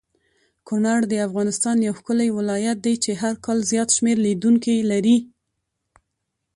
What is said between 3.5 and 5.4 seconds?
زیات شمیر لیدونکې لری